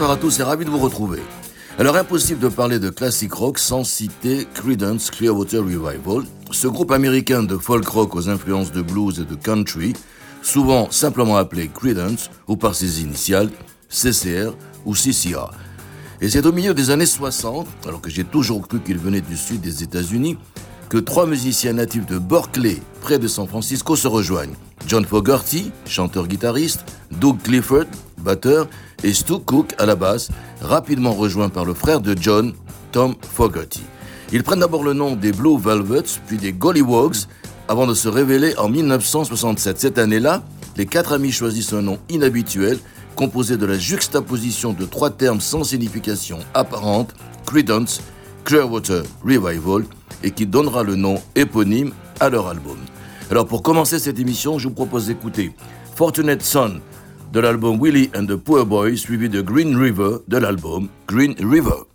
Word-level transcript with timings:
Bonsoir 0.00 0.16
à 0.16 0.18
tous 0.18 0.40
et 0.40 0.42
ravi 0.42 0.64
de 0.64 0.70
vous 0.70 0.78
retrouver. 0.78 1.20
Alors 1.78 1.94
impossible 1.94 2.40
de 2.40 2.48
parler 2.48 2.78
de 2.78 2.88
classic 2.88 3.34
rock 3.34 3.58
sans 3.58 3.84
citer 3.84 4.48
Creedence 4.54 5.10
Clearwater 5.10 5.60
Revival, 5.60 6.24
ce 6.50 6.68
groupe 6.68 6.90
américain 6.90 7.42
de 7.42 7.58
folk 7.58 7.86
rock 7.86 8.16
aux 8.16 8.30
influences 8.30 8.72
de 8.72 8.80
blues 8.80 9.20
et 9.20 9.26
de 9.26 9.34
country, 9.34 9.92
souvent 10.40 10.90
simplement 10.90 11.36
appelé 11.36 11.68
Creedence 11.68 12.30
ou 12.48 12.56
par 12.56 12.74
ses 12.74 13.02
initiales 13.02 13.50
CCR 13.90 14.52
ou 14.86 14.94
CCR. 14.94 15.50
Et 16.22 16.30
c'est 16.30 16.46
au 16.46 16.52
milieu 16.52 16.72
des 16.72 16.88
années 16.88 17.04
60, 17.04 17.66
alors 17.86 18.00
que 18.00 18.08
j'ai 18.08 18.24
toujours 18.24 18.66
cru 18.66 18.80
qu'il 18.80 18.96
venait 18.96 19.20
du 19.20 19.36
sud 19.36 19.60
des 19.60 19.82
États-Unis, 19.82 20.38
que 20.88 20.96
trois 20.96 21.26
musiciens 21.26 21.74
natifs 21.74 22.06
de 22.06 22.16
Berkeley, 22.16 22.78
près 23.02 23.18
de 23.18 23.28
San 23.28 23.46
Francisco, 23.46 23.96
se 23.96 24.08
rejoignent. 24.08 24.56
John 24.86 25.04
Fogerty, 25.04 25.70
chanteur-guitariste, 25.84 26.86
Doug 27.10 27.36
Clifford, 27.42 27.84
batteur, 28.18 28.66
et 29.02 29.14
Stu 29.14 29.38
Cook 29.38 29.74
à 29.78 29.86
la 29.86 29.96
basse, 29.96 30.30
rapidement 30.60 31.12
rejoint 31.12 31.48
par 31.48 31.64
le 31.64 31.74
frère 31.74 32.00
de 32.00 32.16
John, 32.18 32.52
Tom 32.92 33.14
Fogerty. 33.20 33.82
Ils 34.32 34.42
prennent 34.42 34.60
d'abord 34.60 34.84
le 34.84 34.92
nom 34.92 35.16
des 35.16 35.32
Blue 35.32 35.58
Velvets, 35.58 36.20
puis 36.26 36.36
des 36.36 36.52
Gollywogs, 36.52 37.26
avant 37.68 37.86
de 37.86 37.94
se 37.94 38.08
révéler 38.08 38.56
en 38.58 38.68
1967. 38.68 39.78
Cette 39.78 39.98
année-là, 39.98 40.42
les 40.76 40.86
quatre 40.86 41.12
amis 41.12 41.32
choisissent 41.32 41.72
un 41.72 41.82
nom 41.82 41.98
inhabituel, 42.08 42.78
composé 43.16 43.56
de 43.56 43.66
la 43.66 43.78
juxtaposition 43.78 44.72
de 44.72 44.84
trois 44.84 45.10
termes 45.10 45.40
sans 45.40 45.64
signification 45.64 46.38
apparente, 46.54 47.14
Credence, 47.46 48.00
Clearwater 48.44 49.02
Revival, 49.24 49.84
et 50.22 50.30
qui 50.30 50.46
donnera 50.46 50.82
le 50.82 50.96
nom 50.96 51.20
éponyme 51.34 51.92
à 52.20 52.28
leur 52.28 52.48
album. 52.48 52.78
Alors 53.30 53.46
pour 53.46 53.62
commencer 53.62 53.98
cette 53.98 54.18
émission, 54.18 54.58
je 54.58 54.68
vous 54.68 54.74
propose 54.74 55.06
d'écouter 55.06 55.54
Fortunate 55.94 56.42
Son 56.42 56.80
de 57.32 57.40
l'album 57.40 57.80
Willie 57.80 58.10
and 58.14 58.26
the 58.26 58.36
Poor 58.36 58.64
Boys, 58.64 59.06
suivi 59.06 59.28
de 59.28 59.42
Green 59.42 59.76
River 59.76 60.18
de 60.26 60.38
l'album 60.38 60.88
Green 61.06 61.34
River. 61.38 61.89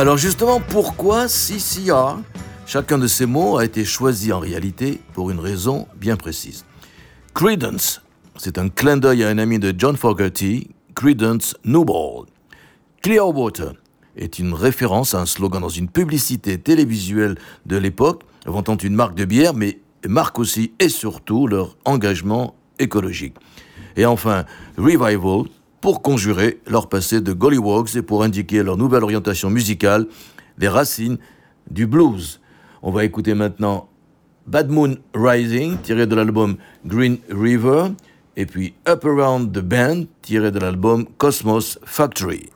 Alors 0.00 0.16
justement, 0.16 0.62
pourquoi 0.66 1.26
CCR 1.26 2.20
Chacun 2.64 2.96
de 2.96 3.06
ces 3.06 3.26
mots 3.26 3.58
a 3.58 3.66
été 3.66 3.84
choisi 3.84 4.32
en 4.32 4.38
réalité 4.38 4.98
pour 5.12 5.30
une 5.30 5.38
raison 5.38 5.88
bien 5.94 6.16
précise. 6.16 6.64
Credence, 7.34 8.00
c'est 8.38 8.56
un 8.56 8.70
clin 8.70 8.96
d'œil 8.96 9.24
à 9.24 9.28
un 9.28 9.36
ami 9.36 9.58
de 9.58 9.74
John 9.76 9.98
Fogerty, 9.98 10.70
Credence 10.94 11.54
Newball. 11.66 12.24
Clearwater 13.02 13.74
est 14.16 14.38
une 14.38 14.54
référence 14.54 15.14
à 15.14 15.20
un 15.20 15.26
slogan 15.26 15.60
dans 15.60 15.68
une 15.68 15.90
publicité 15.90 16.56
télévisuelle 16.56 17.36
de 17.66 17.76
l'époque, 17.76 18.22
vantant 18.46 18.78
une 18.78 18.94
marque 18.94 19.16
de 19.16 19.26
bière, 19.26 19.52
mais 19.52 19.80
marque 20.08 20.38
aussi 20.38 20.72
et 20.78 20.88
surtout 20.88 21.46
leur 21.46 21.76
engagement 21.84 22.54
écologique. 22.78 23.34
Et 23.98 24.06
enfin, 24.06 24.46
Revival, 24.78 25.44
pour 25.80 26.02
conjurer 26.02 26.60
leur 26.66 26.88
passé 26.88 27.20
de 27.20 27.32
Gollywogs 27.32 27.96
et 27.96 28.02
pour 28.02 28.22
indiquer 28.22 28.62
leur 28.62 28.76
nouvelle 28.76 29.02
orientation 29.02 29.50
musicale, 29.50 30.06
les 30.58 30.68
racines 30.68 31.18
du 31.70 31.86
blues. 31.86 32.40
On 32.82 32.90
va 32.90 33.04
écouter 33.04 33.34
maintenant 33.34 33.88
Bad 34.46 34.70
Moon 34.70 34.96
Rising, 35.14 35.78
tiré 35.78 36.06
de 36.06 36.14
l'album 36.14 36.56
Green 36.84 37.18
River, 37.30 37.88
et 38.36 38.46
puis 38.46 38.74
Up 38.88 39.04
Around 39.04 39.52
the 39.52 39.60
Band, 39.60 40.04
tiré 40.22 40.50
de 40.50 40.58
l'album 40.58 41.06
Cosmos 41.18 41.78
Factory. 41.84 42.50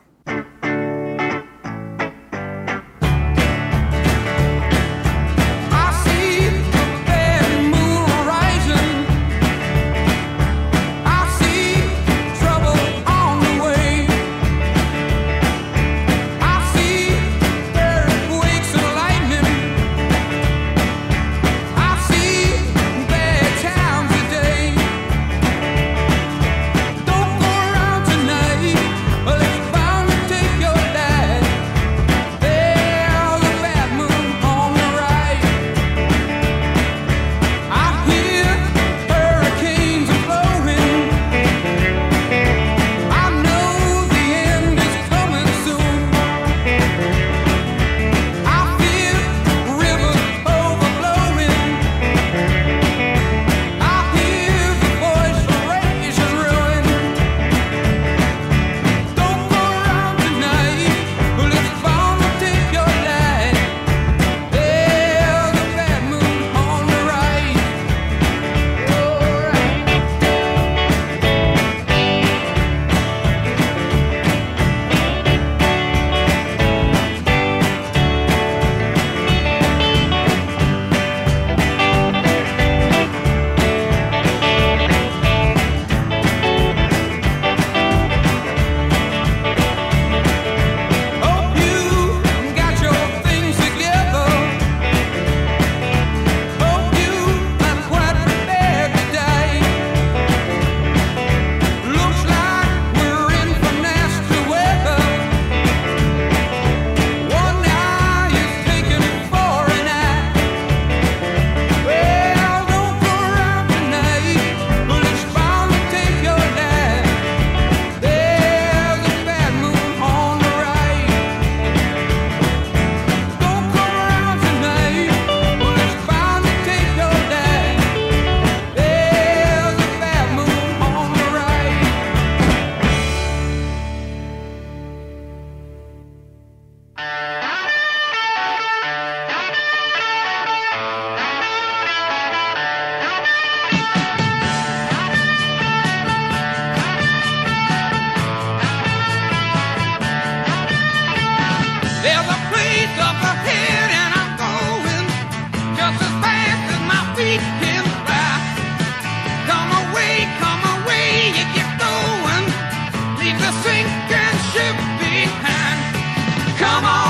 Come 166.64 166.84
on. 166.86 167.03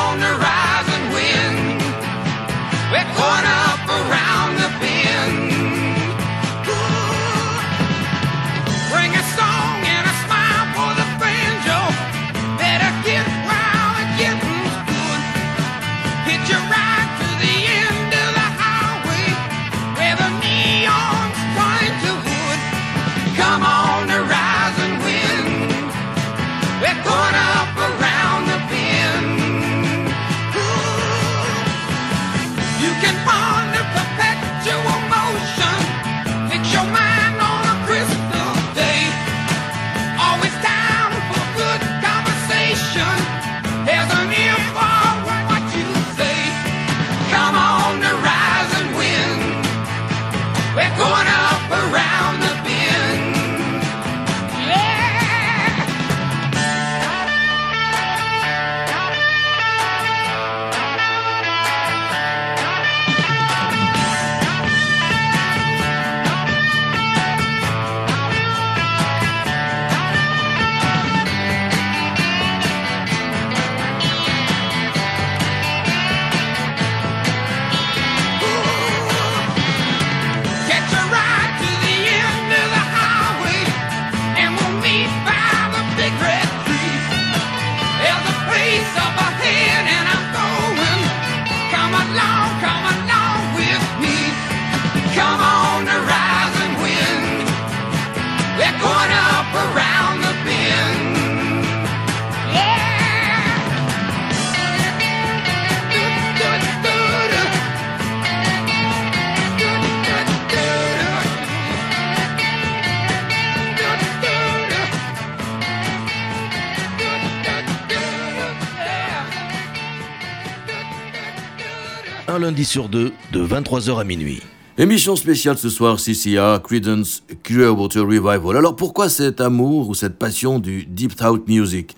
Lundi 122.55 122.65
sur 122.65 122.89
deux, 122.89 123.11
de 123.33 123.45
23h 123.45 123.99
à 123.99 124.05
minuit. 124.05 124.41
Émission 124.79 125.17
spéciale 125.17 125.59
ce 125.59 125.69
soir, 125.69 125.97
CCA, 125.97 126.63
Credence 126.63 127.25
Clearwater 127.43 128.03
Revival. 128.03 128.57
Alors 128.57 128.77
pourquoi 128.77 129.09
cet 129.09 129.41
amour 129.41 129.89
ou 129.89 129.95
cette 129.95 130.21
passion 130.21 130.61
du 130.61 130.85
Deep 130.85 131.17
Thought 131.17 131.49
Music? 131.49 131.97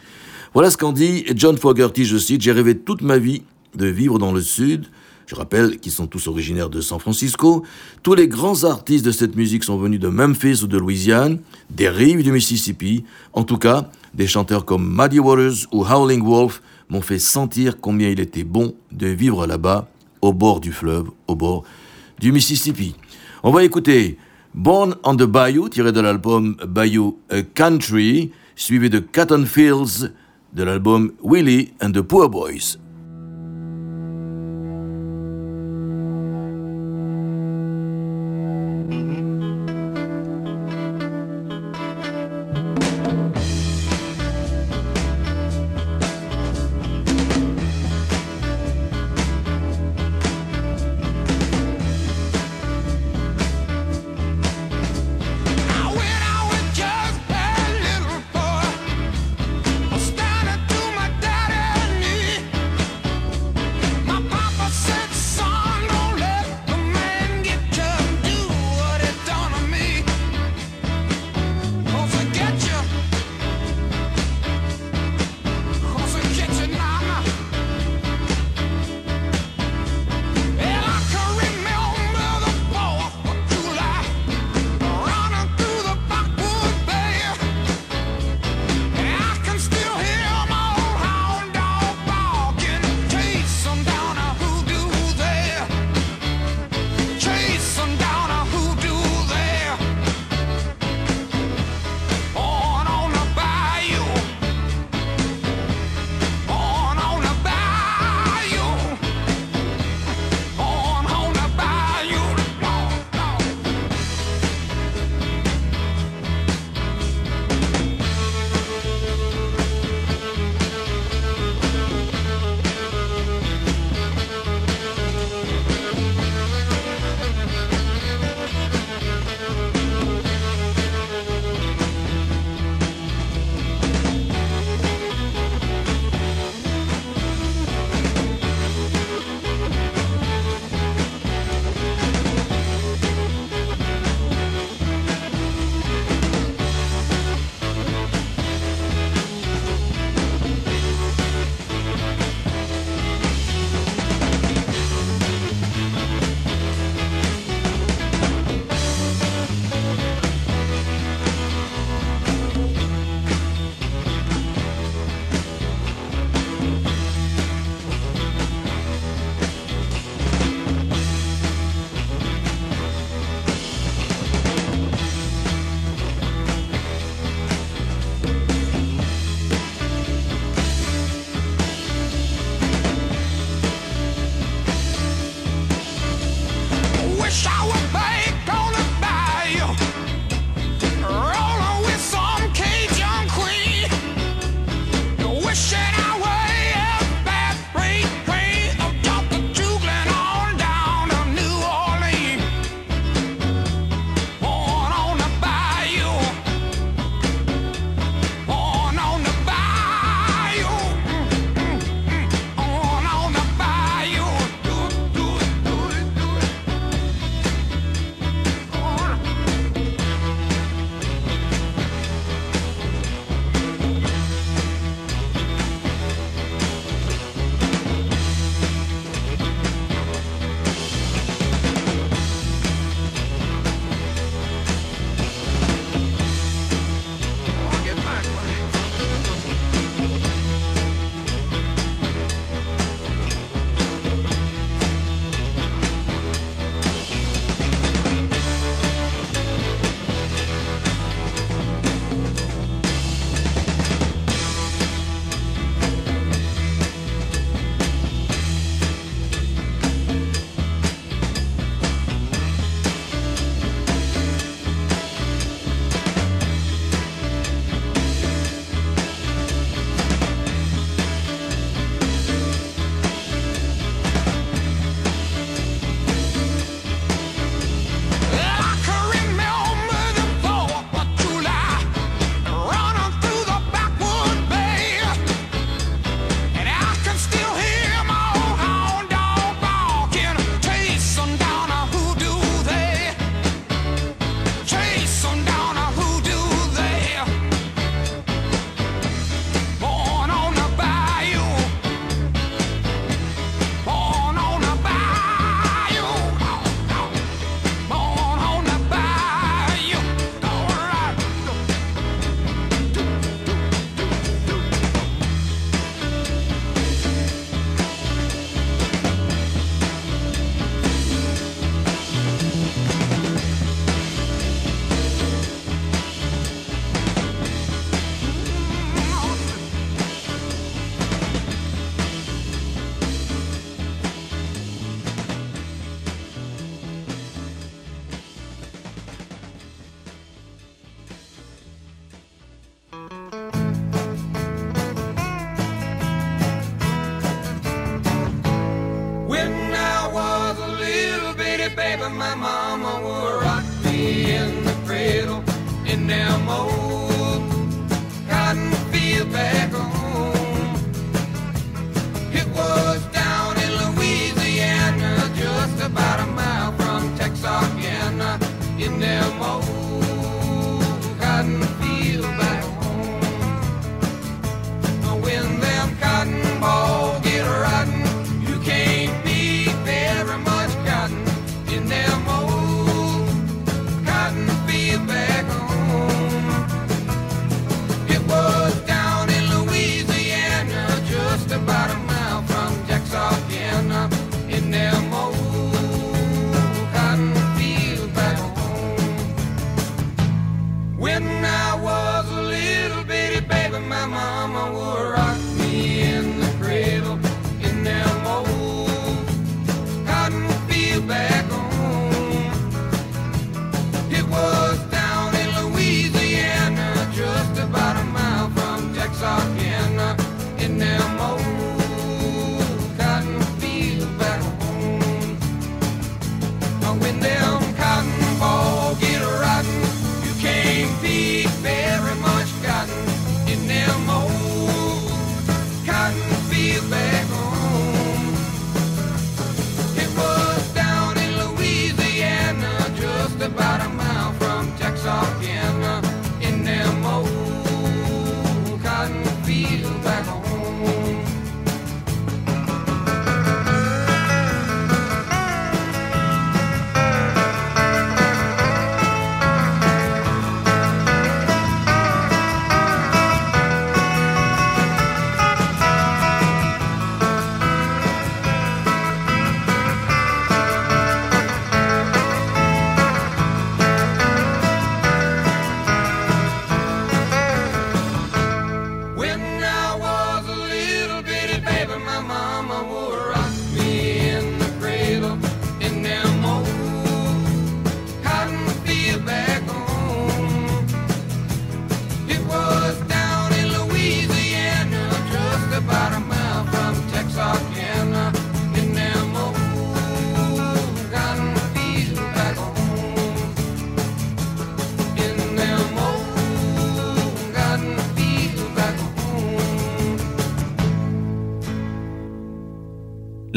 Voilà 0.54 0.70
ce 0.70 0.78
qu'en 0.78 0.92
dit 0.92 1.26
John 1.34 1.58
Fogerty, 1.58 2.06
je 2.06 2.16
cite, 2.16 2.40
J'ai 2.40 2.52
rêvé 2.52 2.74
toute 2.74 3.02
ma 3.02 3.18
vie 3.18 3.42
de 3.74 3.86
vivre 3.86 4.18
dans 4.18 4.32
le 4.32 4.40
Sud. 4.40 4.86
Je 5.26 5.34
rappelle 5.34 5.78
qu'ils 5.78 5.92
sont 5.92 6.06
tous 6.06 6.26
originaires 6.26 6.70
de 6.70 6.80
San 6.80 7.00
Francisco. 7.00 7.62
Tous 8.02 8.14
les 8.14 8.26
grands 8.26 8.64
artistes 8.64 9.04
de 9.04 9.12
cette 9.12 9.36
musique 9.36 9.62
sont 9.62 9.76
venus 9.76 10.00
de 10.00 10.08
Memphis 10.08 10.62
ou 10.62 10.68
de 10.68 10.78
Louisiane, 10.78 11.38
des 11.68 11.90
rives 11.90 12.22
du 12.22 12.32
Mississippi. 12.32 13.04
En 13.34 13.44
tout 13.44 13.58
cas, 13.58 13.90
des 14.14 14.26
chanteurs 14.26 14.64
comme 14.64 14.88
Muddy 14.88 15.18
Waters 15.18 15.66
ou 15.70 15.84
Howling 15.84 16.24
Wolf 16.24 16.62
m'ont 16.88 17.02
fait 17.02 17.18
sentir 17.18 17.78
combien 17.78 18.08
il 18.08 18.20
était 18.20 18.44
bon 18.44 18.74
de 18.90 19.08
vivre 19.08 19.46
là-bas, 19.46 19.90
au 20.22 20.32
bord 20.32 20.60
du 20.60 20.72
fleuve, 20.72 21.10
au 21.28 21.34
bord 21.34 21.64
du 22.18 22.32
Mississippi. 22.32 22.94
On 23.42 23.50
va 23.50 23.64
écouter 23.64 24.18
Born 24.54 24.96
on 25.04 25.16
the 25.16 25.24
Bayou, 25.24 25.68
tiré 25.68 25.92
de 25.92 26.00
l'album 26.00 26.56
Bayou 26.66 27.18
Country, 27.54 28.32
suivi 28.54 28.88
de 28.88 28.98
Cotton 28.98 29.44
Fields 29.46 30.10
de 30.52 30.62
l'album 30.62 31.12
Willie 31.22 31.74
and 31.82 31.92
the 31.92 32.00
Poor 32.00 32.28
Boys. 32.30 32.78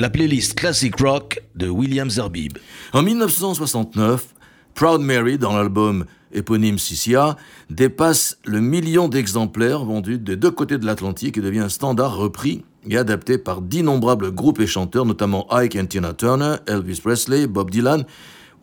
la 0.10 0.12
playlist 0.12 0.56
Classic 0.56 1.00
Rock 1.00 1.40
de 1.54 1.70
William 1.70 2.10
Zerbib. 2.10 2.58
En 2.94 3.04
1969, 3.04 4.34
Proud 4.74 5.02
Mary, 5.02 5.38
dans 5.38 5.56
l'album 5.56 6.06
éponyme 6.32 6.80
Sissia, 6.80 7.38
dépasse 7.70 8.40
le 8.44 8.60
million 8.60 9.08
d'exemplaires 9.08 9.86
vendus 9.86 10.18
des 10.18 10.36
deux 10.36 10.50
côtés 10.50 10.80
de 10.80 10.86
l'Atlantique 10.88 11.38
et 11.38 11.42
devient 11.42 11.60
un 11.60 11.70
standard 11.70 12.18
repris 12.18 12.64
et 12.90 12.98
adapté 12.98 13.38
par 13.38 13.62
d'innombrables 13.62 14.32
groupes 14.32 14.60
et 14.62 14.66
chanteurs, 14.66 15.06
notamment 15.06 15.46
Ike 15.54 15.76
and 15.76 15.86
Tina 15.86 16.14
Turner, 16.14 16.56
Elvis 16.66 17.02
Presley, 17.04 17.46
Bob 17.46 17.70
Dylan 17.70 18.04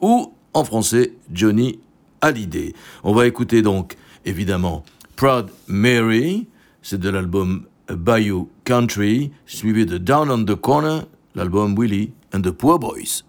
ou, 0.01 0.35
en 0.53 0.65
français, 0.65 1.13
Johnny 1.33 1.79
Hallyday. 2.23 2.73
On 3.05 3.15
va 3.15 3.29
écouter 3.29 3.63
donc, 3.63 3.97
évidemment, 4.25 4.83
Proud 5.15 5.47
Mary, 5.69 6.49
c'est 6.83 6.99
de 6.99 7.09
l'album 7.09 7.67
Bayou 7.89 8.49
Country, 8.65 9.31
suivi 9.47 9.87
de 9.87 9.97
Down 9.97 10.29
on 10.29 10.45
the 10.45 10.57
Corner, 10.57 11.05
l'album 11.37 11.77
Willie 11.77 12.13
and 12.33 12.43
the 12.43 12.53
Poor 12.53 12.79
Boys. 12.79 13.23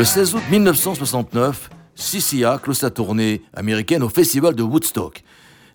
Le 0.00 0.06
16 0.06 0.34
août 0.34 0.42
1969, 0.50 1.68
CCA 1.94 2.58
clôt 2.62 2.72
sa 2.72 2.88
tournée 2.88 3.42
américaine 3.52 4.02
au 4.02 4.08
festival 4.08 4.54
de 4.54 4.62
Woodstock. 4.62 5.22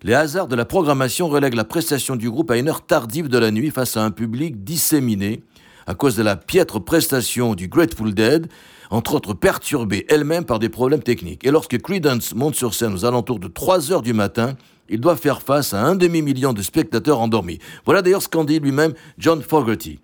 Les 0.02 0.16
hasards 0.16 0.48
de 0.48 0.56
la 0.56 0.66
programmation 0.66 1.28
relèguent 1.28 1.54
la 1.54 1.64
prestation 1.64 2.16
du 2.16 2.32
groupe 2.32 2.50
à 2.50 2.58
une 2.58 2.68
heure 2.68 2.84
tardive 2.84 3.28
de 3.28 3.38
la 3.38 3.52
nuit 3.52 3.70
face 3.70 3.98
à 3.98 4.04
un 4.04 4.10
public 4.10 4.64
disséminé 4.64 5.44
à 5.86 5.94
cause 5.94 6.16
de 6.16 6.24
la 6.24 6.36
piètre 6.38 6.84
prestation 6.84 7.54
du 7.54 7.68
Grateful 7.68 8.16
Dead, 8.16 8.48
entre 8.90 9.14
autres 9.14 9.36
perturbée 9.36 10.08
elle-même 10.10 10.46
par 10.46 10.58
des 10.58 10.70
problèmes 10.70 11.04
techniques. 11.04 11.46
Et 11.46 11.52
lorsque 11.52 11.80
Credence 11.80 12.34
monte 12.34 12.56
sur 12.56 12.74
scène 12.74 12.96
aux 12.96 13.06
alentours 13.06 13.38
de 13.38 13.48
3 13.48 13.92
heures 13.92 14.02
du 14.02 14.14
matin, 14.14 14.56
il 14.90 15.02
doit 15.02 15.18
faire 15.18 15.44
face 15.44 15.76
à 15.76 15.84
un 15.84 15.94
demi-million 15.94 16.52
de 16.52 16.64
spectateurs 16.64 17.20
endormis. 17.20 17.60
Voilà 17.86 18.02
d'ailleurs 18.02 18.24
ce 18.24 18.30
qu'en 18.30 18.44
dit 18.44 18.60
lui-même 18.60 18.96
John 19.20 19.44
Fogerty. 19.44 20.00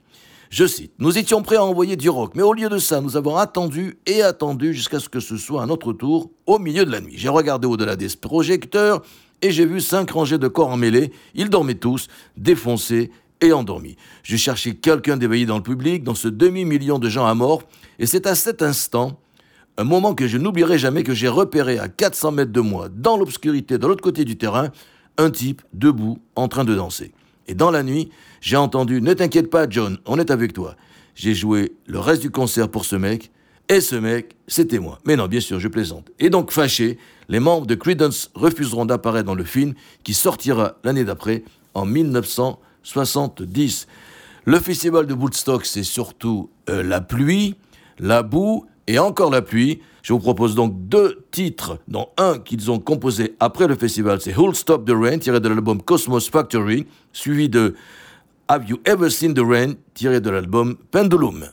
Je 0.51 0.65
cite, 0.65 0.91
Nous 0.99 1.17
étions 1.17 1.43
prêts 1.43 1.55
à 1.55 1.63
envoyer 1.63 1.95
du 1.95 2.09
rock, 2.09 2.33
mais 2.35 2.43
au 2.43 2.51
lieu 2.51 2.67
de 2.67 2.77
ça, 2.77 2.99
nous 2.99 3.15
avons 3.15 3.37
attendu 3.37 3.97
et 4.05 4.21
attendu 4.21 4.73
jusqu'à 4.73 4.99
ce 4.99 5.07
que 5.07 5.21
ce 5.21 5.37
soit 5.37 5.61
un 5.61 5.69
autre 5.69 5.93
tour 5.93 6.29
au 6.45 6.59
milieu 6.59 6.83
de 6.83 6.91
la 6.91 6.99
nuit. 6.99 7.13
J'ai 7.15 7.29
regardé 7.29 7.67
au-delà 7.67 7.95
des 7.95 8.09
projecteurs 8.19 9.01
et 9.41 9.51
j'ai 9.51 9.65
vu 9.65 9.79
cinq 9.79 10.11
rangées 10.11 10.37
de 10.37 10.49
corps 10.49 10.67
emmêlés. 10.67 11.13
Ils 11.35 11.49
dormaient 11.49 11.75
tous, 11.75 12.09
défoncés 12.35 13.11
et 13.39 13.53
endormis. 13.53 13.95
J'ai 14.23 14.37
cherché 14.37 14.75
quelqu'un 14.75 15.15
d'éveillé 15.15 15.45
dans 15.45 15.55
le 15.55 15.63
public, 15.63 16.03
dans 16.03 16.15
ce 16.15 16.27
demi-million 16.27 16.99
de 16.99 17.07
gens 17.07 17.27
à 17.27 17.33
mort, 17.33 17.63
et 17.97 18.05
c'est 18.05 18.27
à 18.27 18.35
cet 18.35 18.61
instant, 18.61 19.21
un 19.77 19.85
moment 19.85 20.13
que 20.13 20.27
je 20.27 20.37
n'oublierai 20.37 20.77
jamais, 20.77 21.03
que 21.03 21.13
j'ai 21.13 21.29
repéré 21.29 21.79
à 21.79 21.87
400 21.87 22.33
mètres 22.33 22.51
de 22.51 22.59
moi, 22.59 22.89
dans 22.89 23.15
l'obscurité 23.15 23.77
de 23.77 23.87
l'autre 23.87 24.03
côté 24.03 24.25
du 24.25 24.37
terrain, 24.37 24.67
un 25.17 25.31
type 25.31 25.61
debout 25.71 26.19
en 26.35 26.49
train 26.49 26.65
de 26.65 26.75
danser. 26.75 27.13
Et 27.47 27.53
dans 27.53 27.71
la 27.71 27.83
nuit, 27.83 28.11
j'ai 28.41 28.57
entendu 28.57 29.01
Ne 29.01 29.13
t'inquiète 29.13 29.49
pas, 29.49 29.69
John, 29.69 29.97
on 30.05 30.19
est 30.19 30.31
avec 30.31 30.53
toi. 30.53 30.75
J'ai 31.15 31.33
joué 31.33 31.73
le 31.87 31.99
reste 31.99 32.21
du 32.21 32.31
concert 32.31 32.69
pour 32.69 32.85
ce 32.85 32.95
mec, 32.95 33.31
et 33.69 33.79
ce 33.79 33.95
mec, 33.95 34.35
c'était 34.47 34.79
moi. 34.79 34.99
Mais 35.05 35.15
non, 35.15 35.27
bien 35.27 35.39
sûr, 35.39 35.59
je 35.59 35.67
plaisante. 35.67 36.09
Et 36.19 36.29
donc, 36.29 36.51
fâché, 36.51 36.97
les 37.29 37.39
membres 37.39 37.65
de 37.65 37.75
Credence 37.75 38.31
refuseront 38.35 38.85
d'apparaître 38.85 39.25
dans 39.25 39.35
le 39.35 39.43
film 39.43 39.73
qui 40.03 40.13
sortira 40.13 40.75
l'année 40.83 41.05
d'après, 41.05 41.43
en 41.73 41.85
1970. 41.85 43.87
Le 44.43 44.59
festival 44.59 45.05
de 45.05 45.13
Woodstock, 45.13 45.65
c'est 45.65 45.83
surtout 45.83 46.49
euh, 46.69 46.83
la 46.83 46.99
pluie, 46.99 47.55
la 47.99 48.23
boue 48.23 48.65
et 48.91 48.99
encore 48.99 49.31
la. 49.31 49.41
Je 50.03 50.13
vous 50.13 50.19
propose 50.19 50.55
donc 50.55 50.73
deux 50.87 51.23
titres, 51.31 51.77
dont 51.87 52.09
un 52.17 52.39
qu'ils 52.39 52.69
ont 52.71 52.79
composé 52.79 53.35
après 53.39 53.67
le 53.67 53.75
festival, 53.75 54.19
c'est 54.19 54.35
Who'll 54.35 54.55
Stop 54.55 54.85
the 54.85 54.93
Rain, 54.93 55.19
tiré 55.19 55.39
de 55.39 55.47
l'album 55.47 55.81
Cosmos 55.81 56.29
Factory, 56.29 56.87
suivi 57.13 57.49
de 57.49 57.75
Have 58.47 58.67
You 58.67 58.79
Ever 58.85 59.09
Seen 59.09 59.33
the 59.33 59.43
Rain, 59.43 59.75
tiré 59.93 60.19
de 60.19 60.29
l'album 60.29 60.75
Pendulum. 60.91 61.45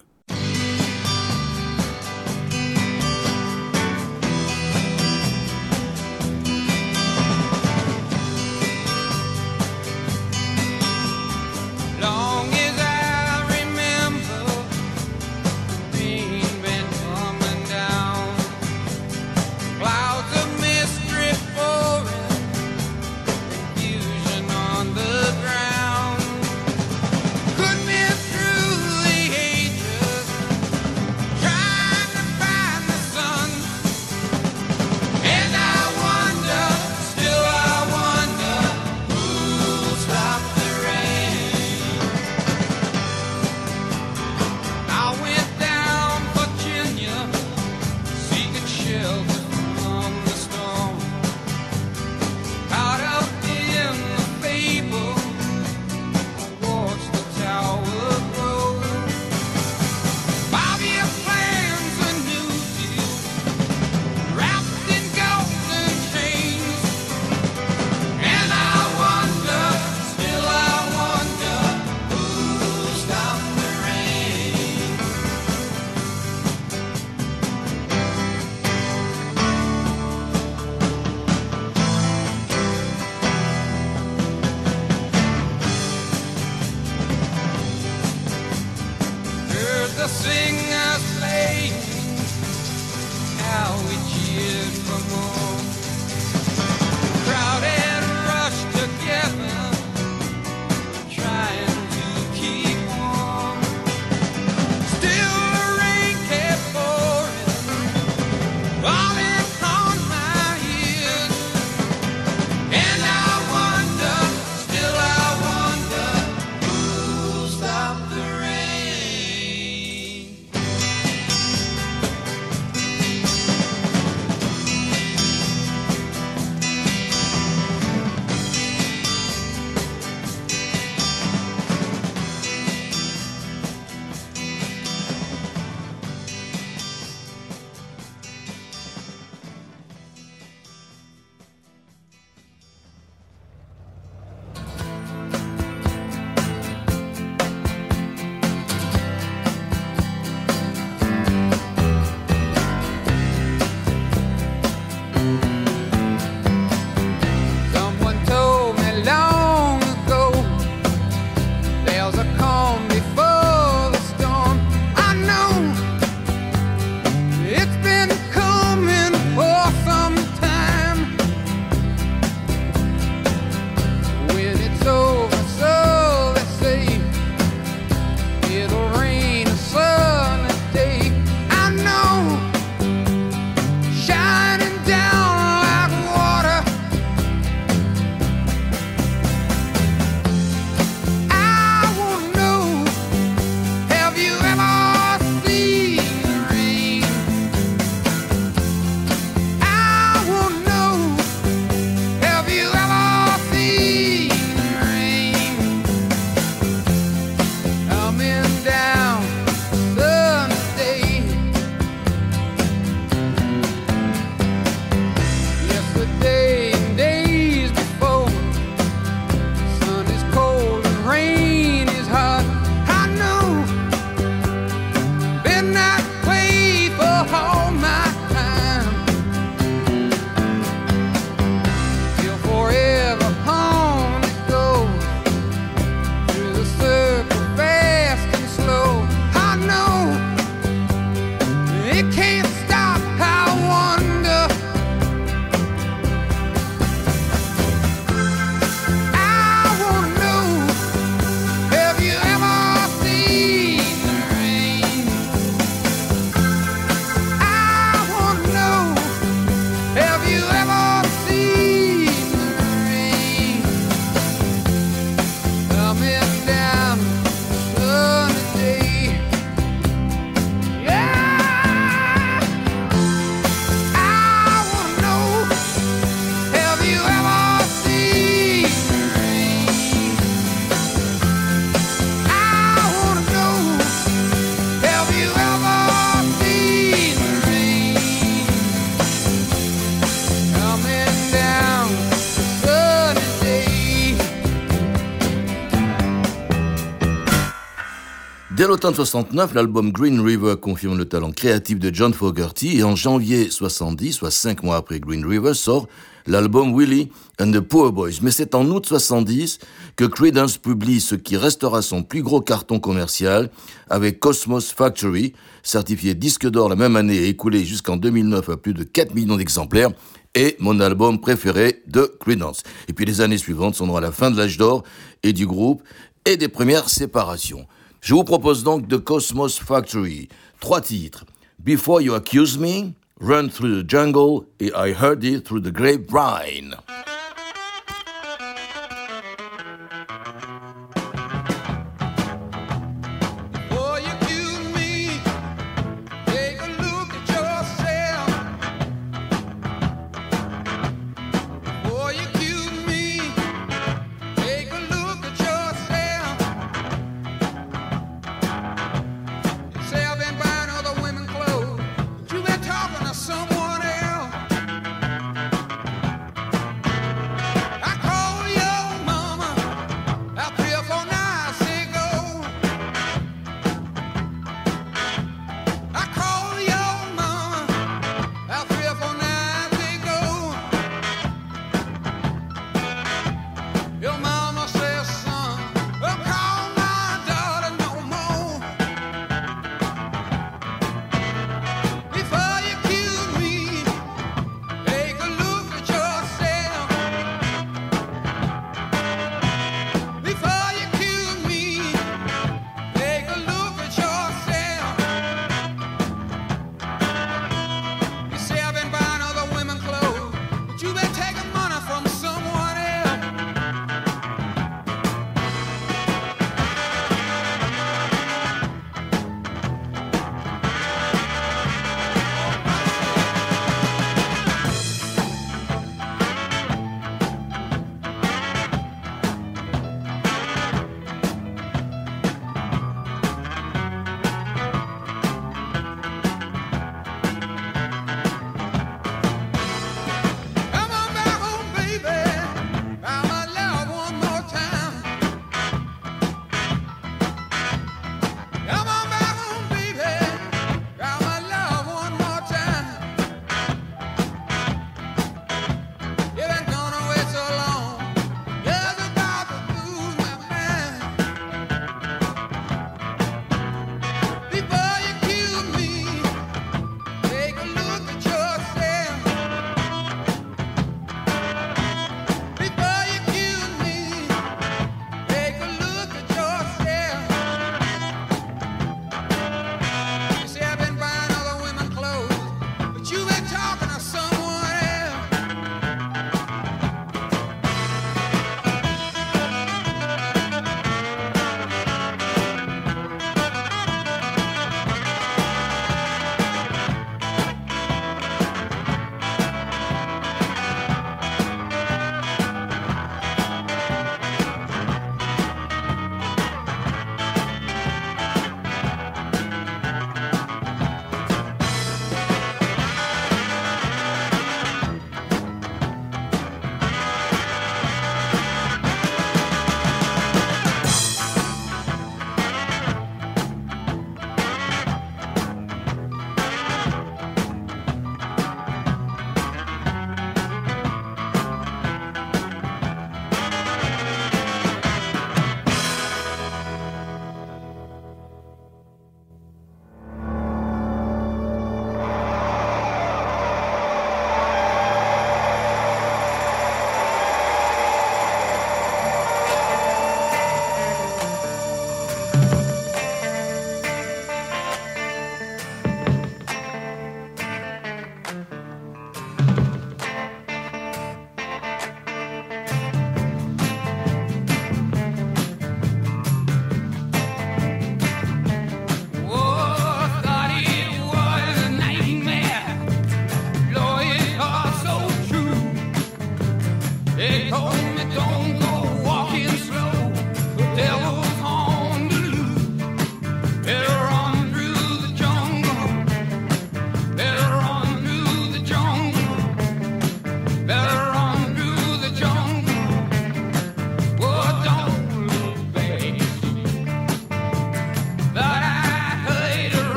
L'automne 298.78 298.94
69, 298.94 299.54
l'album 299.54 299.90
Green 299.90 300.20
River 300.20 300.54
confirme 300.62 300.96
le 300.96 301.04
talent 301.04 301.32
créatif 301.32 301.80
de 301.80 301.92
John 301.92 302.14
Fogerty 302.14 302.78
et 302.78 302.84
en 302.84 302.94
janvier 302.94 303.50
70, 303.50 304.12
soit 304.12 304.30
cinq 304.30 304.62
mois 304.62 304.76
après 304.76 305.00
Green 305.00 305.26
River, 305.26 305.52
sort 305.54 305.88
l'album 306.28 306.72
Willie 306.72 307.10
and 307.40 307.50
the 307.50 307.58
Poor 307.58 307.90
Boys. 307.90 308.20
Mais 308.22 308.30
c'est 308.30 308.54
en 308.54 308.64
août 308.66 308.86
70 308.86 309.58
que 309.96 310.04
Creedence 310.04 310.58
publie 310.58 311.00
ce 311.00 311.16
qui 311.16 311.36
restera 311.36 311.82
son 311.82 312.04
plus 312.04 312.22
gros 312.22 312.40
carton 312.40 312.78
commercial 312.78 313.50
avec 313.90 314.20
Cosmos 314.20 314.70
Factory, 314.70 315.32
certifié 315.64 316.14
disque 316.14 316.48
d'or 316.48 316.68
la 316.68 316.76
même 316.76 316.94
année 316.94 317.16
et 317.16 317.28
écoulé 317.30 317.64
jusqu'en 317.64 317.96
2009 317.96 318.48
à 318.48 318.56
plus 318.58 318.74
de 318.74 318.84
4 318.84 319.12
millions 319.12 319.38
d'exemplaires 319.38 319.90
et 320.36 320.54
mon 320.60 320.78
album 320.78 321.20
préféré 321.20 321.82
de 321.88 322.14
Creedence. 322.20 322.62
Et 322.86 322.92
puis 322.92 323.06
les 323.06 323.22
années 323.22 323.38
suivantes 323.38 323.74
sont 323.74 323.92
à 323.96 324.00
la 324.00 324.12
fin 324.12 324.30
de 324.30 324.36
l'âge 324.36 324.56
d'or 324.56 324.84
et 325.24 325.32
du 325.32 325.48
groupe 325.48 325.82
et 326.24 326.36
des 326.36 326.48
premières 326.48 326.88
séparations. 326.88 327.66
Je 328.00 328.14
vous 328.14 328.24
propose 328.24 328.62
donc 328.62 328.88
The 328.88 328.98
Cosmos 328.98 329.58
Factory. 329.58 330.28
Trois 330.60 330.80
titres. 330.80 331.24
Before 331.64 332.00
You 332.00 332.14
Accuse 332.14 332.56
Me, 332.56 332.92
Run 333.20 333.48
Through 333.48 333.82
the 333.82 333.90
Jungle 333.90 334.46
et 334.60 334.70
I 334.74 334.92
Heard 334.92 335.24
It 335.24 335.44
Through 335.44 335.62
the 335.62 335.72
Grapevine. 335.72 336.76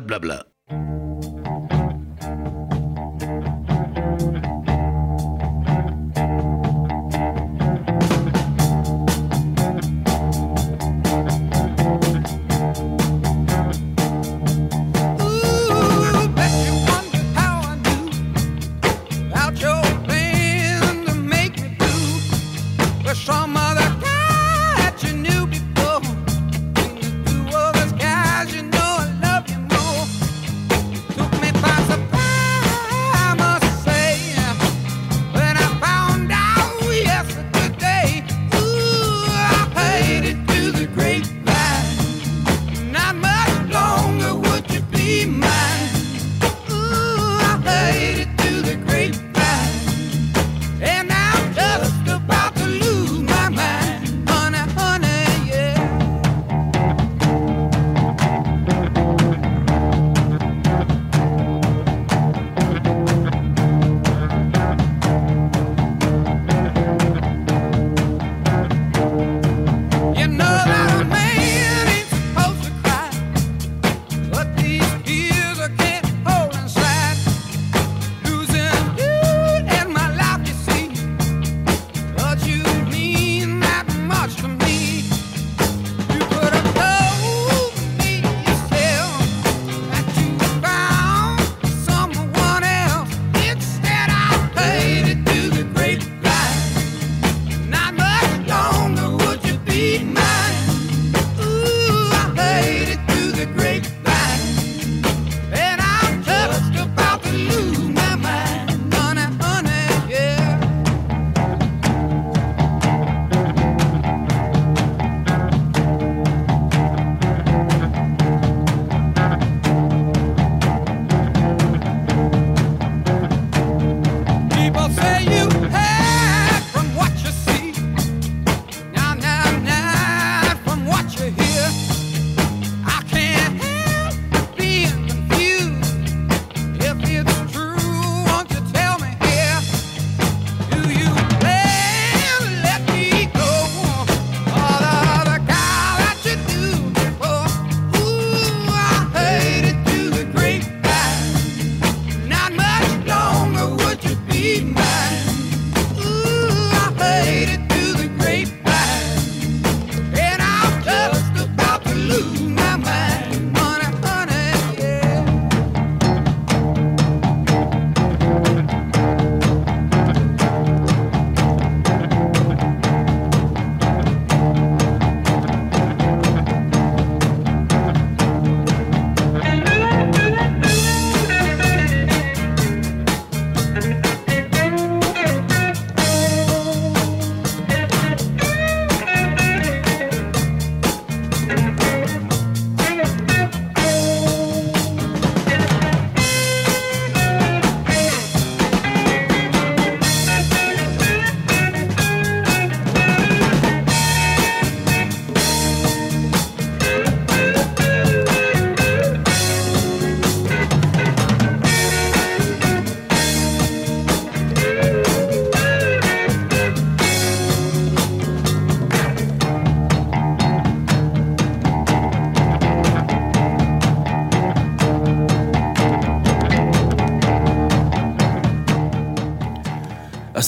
Pas 0.00 0.04
de 0.04 0.06
blabla. 0.06 0.46
Ooh, 0.72 1.10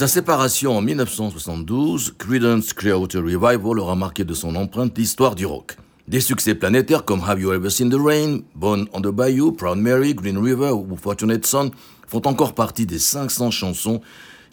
sa 0.02 0.08
séparation 0.08 0.76
en 0.76 0.82
1972, 0.82 2.14
Creedence 2.18 2.72
Clearwater 2.72 3.20
Revival 3.20 3.78
aura 3.78 3.94
marqué 3.94 4.24
de 4.24 4.34
son 4.34 4.56
empreinte 4.56 4.98
l'histoire 4.98 5.36
du 5.36 5.46
rock. 5.46 5.76
Des 6.08 6.20
succès 6.20 6.56
planétaires 6.56 7.04
comme 7.04 7.22
Have 7.24 7.40
You 7.40 7.52
Ever 7.52 7.70
Seen 7.70 7.88
the 7.88 8.00
Rain, 8.04 8.40
Born 8.56 8.88
on 8.94 9.00
the 9.00 9.12
Bayou, 9.14 9.52
Proud 9.52 9.78
Mary, 9.78 10.12
Green 10.12 10.38
River 10.38 10.72
ou 10.72 10.96
Fortunate 10.96 11.46
Son 11.46 11.70
font 12.08 12.22
encore 12.26 12.56
partie 12.56 12.84
des 12.84 12.98
500 12.98 13.52
chansons 13.52 14.00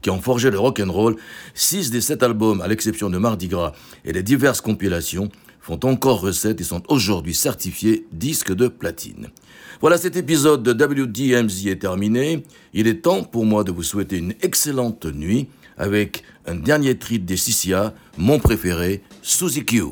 qui 0.03 0.11
ont 0.11 0.21
forgé 0.21 0.51
le 0.51 0.59
rock 0.59 0.79
and 0.85 0.91
roll. 0.91 1.15
Six 1.55 1.89
des 1.89 2.01
sept 2.01 2.21
albums, 2.21 2.61
à 2.61 2.67
l'exception 2.67 3.09
de 3.09 3.17
Mardi 3.17 3.47
Gras 3.47 3.71
et 4.05 4.13
les 4.13 4.21
diverses 4.21 4.61
compilations, 4.61 5.29
font 5.61 5.79
encore 5.83 6.21
recette 6.21 6.61
et 6.61 6.63
sont 6.63 6.83
aujourd'hui 6.89 7.33
certifiés 7.33 8.05
disques 8.11 8.53
de 8.53 8.67
platine. 8.67 9.29
Voilà, 9.81 9.97
cet 9.97 10.17
épisode 10.17 10.61
de 10.61 10.73
WDMZ 10.73 11.67
est 11.67 11.79
terminé. 11.79 12.43
Il 12.73 12.85
est 12.87 13.01
temps 13.01 13.23
pour 13.23 13.45
moi 13.45 13.63
de 13.63 13.71
vous 13.71 13.83
souhaiter 13.83 14.17
une 14.17 14.33
excellente 14.41 15.05
nuit 15.05 15.47
avec 15.77 16.23
un 16.45 16.55
dernier 16.55 16.97
treat 16.97 17.23
des 17.23 17.35
CCA, 17.35 17.93
mon 18.17 18.39
préféré, 18.39 19.01
Suzy 19.21 19.63
Q. 19.63 19.83